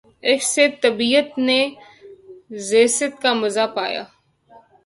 [0.23, 1.59] عشق سے طبیعت نے
[2.69, 4.03] زیست کا مزا پایا